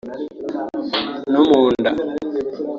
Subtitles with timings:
[1.31, 1.91] no mu nda